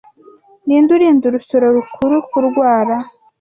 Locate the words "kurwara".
2.29-2.95